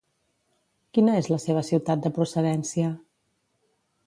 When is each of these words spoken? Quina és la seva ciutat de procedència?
Quina 0.97 1.17
és 1.23 1.29
la 1.33 1.39
seva 1.43 1.63
ciutat 1.69 2.03
de 2.09 2.13
procedència? 2.19 2.89